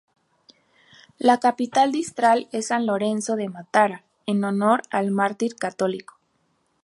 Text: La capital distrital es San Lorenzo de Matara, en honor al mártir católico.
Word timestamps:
La 1.19 1.39
capital 1.39 1.91
distrital 1.91 2.47
es 2.51 2.69
San 2.69 2.87
Lorenzo 2.87 3.35
de 3.35 3.49
Matara, 3.49 4.03
en 4.25 4.43
honor 4.43 4.81
al 4.89 5.11
mártir 5.11 5.53
católico. 5.53 6.15